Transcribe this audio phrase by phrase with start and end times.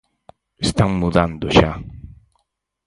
[0.67, 1.71] Están mudando xa.